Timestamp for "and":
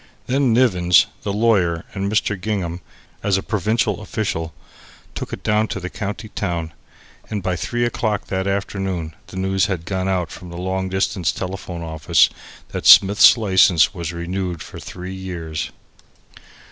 1.93-2.11, 7.29-7.43